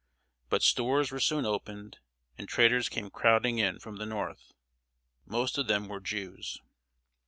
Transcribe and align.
But 0.49 0.63
stores 0.63 1.11
were 1.11 1.19
soon 1.19 1.45
opened, 1.45 1.99
and 2.35 2.49
traders 2.49 2.89
came 2.89 3.11
crowding 3.11 3.59
in 3.59 3.77
from 3.77 3.97
the 3.97 4.05
North. 4.07 4.51
Most 5.27 5.59
of 5.59 5.67
them 5.67 5.87
were 5.87 5.99
Jews. 5.99 6.59